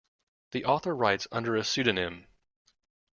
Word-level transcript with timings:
The 0.49 0.65
author 0.65 0.95
writes 0.95 1.27
under 1.31 1.55
a 1.55 1.63
pseudonym. 1.63 2.25